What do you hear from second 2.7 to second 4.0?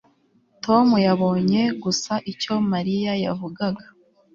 mariya yavugaga